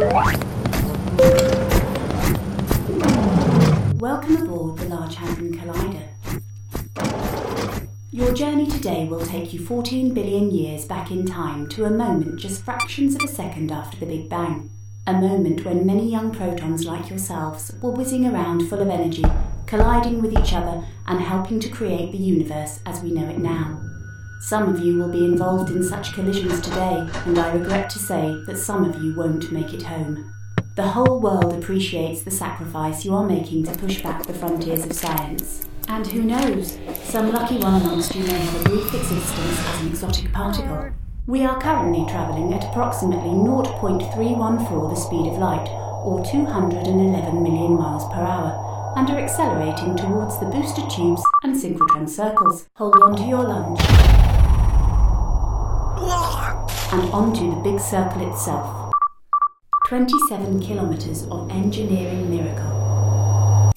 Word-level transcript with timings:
Welcome 0.00 0.40
aboard 4.38 4.78
the 4.78 4.88
Large 4.88 5.16
Hadron 5.16 5.52
Collider. 5.52 6.08
Your 8.10 8.32
journey 8.32 8.66
today 8.66 9.06
will 9.06 9.26
take 9.26 9.52
you 9.52 9.62
14 9.62 10.14
billion 10.14 10.50
years 10.50 10.86
back 10.86 11.10
in 11.10 11.26
time 11.26 11.68
to 11.68 11.84
a 11.84 11.90
moment 11.90 12.40
just 12.40 12.64
fractions 12.64 13.14
of 13.14 13.24
a 13.24 13.28
second 13.28 13.70
after 13.70 13.98
the 13.98 14.06
Big 14.06 14.30
Bang. 14.30 14.70
A 15.06 15.12
moment 15.12 15.66
when 15.66 15.84
many 15.84 16.10
young 16.10 16.34
protons 16.34 16.86
like 16.86 17.10
yourselves 17.10 17.70
were 17.82 17.90
whizzing 17.90 18.24
around 18.24 18.70
full 18.70 18.80
of 18.80 18.88
energy, 18.88 19.26
colliding 19.66 20.22
with 20.22 20.32
each 20.32 20.54
other 20.54 20.82
and 21.06 21.20
helping 21.20 21.60
to 21.60 21.68
create 21.68 22.10
the 22.10 22.16
universe 22.16 22.80
as 22.86 23.02
we 23.02 23.12
know 23.12 23.28
it 23.28 23.38
now. 23.38 23.89
Some 24.40 24.74
of 24.74 24.80
you 24.80 24.96
will 24.96 25.10
be 25.10 25.26
involved 25.26 25.70
in 25.70 25.82
such 25.82 26.14
collisions 26.14 26.62
today, 26.62 27.06
and 27.26 27.38
I 27.38 27.52
regret 27.52 27.90
to 27.90 27.98
say 27.98 28.42
that 28.46 28.56
some 28.56 28.88
of 28.88 29.00
you 29.02 29.14
won't 29.14 29.52
make 29.52 29.74
it 29.74 29.82
home. 29.82 30.32
The 30.76 30.88
whole 30.88 31.20
world 31.20 31.52
appreciates 31.52 32.22
the 32.22 32.30
sacrifice 32.30 33.04
you 33.04 33.14
are 33.14 33.28
making 33.28 33.64
to 33.64 33.78
push 33.78 34.02
back 34.02 34.24
the 34.24 34.32
frontiers 34.32 34.86
of 34.86 34.94
science. 34.94 35.68
And 35.88 36.06
who 36.06 36.22
knows, 36.22 36.78
some 37.04 37.30
lucky 37.30 37.58
one 37.58 37.82
amongst 37.82 38.14
you 38.14 38.24
may 38.24 38.32
have 38.32 38.60
a 38.62 38.68
brief 38.70 38.94
existence 38.94 39.60
as 39.60 39.80
an 39.82 39.88
exotic 39.88 40.32
particle. 40.32 40.90
We 41.26 41.44
are 41.44 41.60
currently 41.60 42.10
travelling 42.10 42.54
at 42.54 42.64
approximately 42.64 43.30
0.314 43.30 44.90
the 44.90 44.96
speed 44.96 45.26
of 45.30 45.38
light, 45.38 45.68
or 46.02 46.24
211 46.24 47.42
million 47.42 47.74
miles 47.74 48.06
per 48.06 48.22
hour, 48.22 48.94
and 48.96 49.10
are 49.10 49.20
accelerating 49.20 49.96
towards 49.96 50.40
the 50.40 50.46
booster 50.46 50.86
tubes 50.88 51.22
and 51.44 51.54
synchrotron 51.54 52.08
circles. 52.08 52.70
Hold 52.76 52.96
on 53.02 53.16
to 53.16 53.24
your 53.24 53.42
lunge. 53.44 54.29
And 56.92 57.08
onto 57.12 57.54
the 57.54 57.60
big 57.62 57.78
circle 57.78 58.28
itself. 58.28 58.92
27 59.86 60.60
kilometres 60.60 61.24
of 61.30 61.48
engineering 61.50 62.28
miracle. 62.28 63.72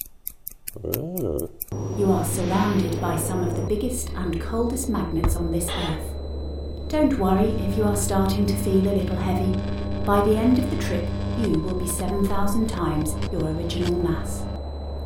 You 1.96 2.10
are 2.10 2.24
surrounded 2.24 3.00
by 3.00 3.16
some 3.16 3.44
of 3.44 3.56
the 3.56 3.62
biggest 3.62 4.10
and 4.10 4.40
coldest 4.40 4.88
magnets 4.88 5.36
on 5.36 5.52
this 5.52 5.68
earth. 5.68 6.10
Don't 6.88 7.16
worry 7.20 7.50
if 7.50 7.78
you 7.78 7.84
are 7.84 7.94
starting 7.94 8.46
to 8.46 8.56
feel 8.56 8.88
a 8.88 8.98
little 8.98 9.16
heavy. 9.16 9.52
By 10.04 10.24
the 10.24 10.36
end 10.36 10.58
of 10.58 10.68
the 10.72 10.82
trip, 10.82 11.08
you 11.38 11.50
will 11.60 11.78
be 11.78 11.86
7,000 11.86 12.68
times 12.68 13.14
your 13.30 13.44
original 13.44 13.94
mass. 13.96 14.42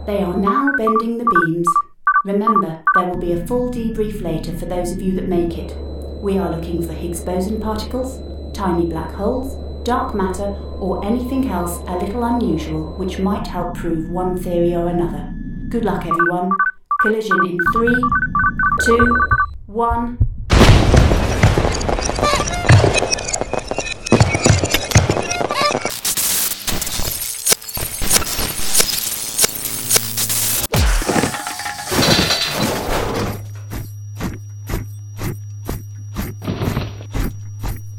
They 0.07 0.23
are 0.23 0.37
now 0.37 0.71
bending 0.79 1.19
the 1.19 1.45
beams. 1.47 1.69
Remember, 2.25 2.83
there 2.95 3.09
will 3.09 3.21
be 3.21 3.33
a 3.33 3.47
full 3.47 3.71
debrief 3.71 4.23
later 4.23 4.57
for 4.57 4.65
those 4.65 4.93
of 4.93 5.03
you 5.03 5.13
that 5.17 5.29
make 5.29 5.59
it. 5.59 5.77
We 6.21 6.37
are 6.39 6.51
looking 6.51 6.85
for 6.85 6.93
Higgs 6.93 7.21
boson 7.21 7.61
particles, 7.61 8.21
tiny 8.53 8.87
black 8.87 9.13
holes, 9.13 9.55
dark 9.85 10.17
matter, 10.17 10.57
or 10.81 11.05
anything 11.05 11.49
else 11.49 11.79
a 11.87 11.97
little 11.97 12.25
unusual 12.25 12.93
which 12.95 13.21
might 13.21 13.47
help 13.47 13.77
prove 13.77 14.11
one 14.11 14.37
theory 14.37 14.75
or 14.75 14.89
another. 14.89 15.33
Good 15.69 15.85
luck, 15.85 16.05
everyone. 16.07 16.51
Collision 17.03 17.39
in 17.47 17.59
three, 17.73 18.03
two, 18.83 19.17
one. 19.67 20.19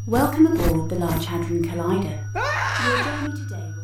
Welcome 0.10 0.48
aboard 0.48 0.90
the 0.90 0.96
Large 0.96 1.28
Hadron 1.28 1.64
Collider. 1.66 2.18
Today 3.48 3.79